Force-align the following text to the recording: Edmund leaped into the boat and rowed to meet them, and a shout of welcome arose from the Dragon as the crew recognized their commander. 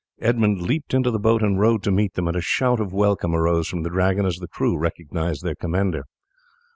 Edmund 0.19 0.63
leaped 0.63 0.95
into 0.95 1.11
the 1.11 1.19
boat 1.19 1.43
and 1.43 1.59
rowed 1.59 1.83
to 1.83 1.91
meet 1.91 2.15
them, 2.15 2.27
and 2.27 2.35
a 2.35 2.41
shout 2.41 2.79
of 2.79 2.91
welcome 2.91 3.35
arose 3.35 3.67
from 3.67 3.83
the 3.83 3.89
Dragon 3.91 4.25
as 4.25 4.37
the 4.37 4.47
crew 4.47 4.75
recognized 4.75 5.43
their 5.43 5.53
commander. 5.53 6.05